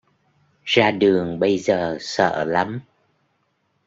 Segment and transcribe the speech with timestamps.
[0.73, 2.81] Ra đường bây giờ sợ lắm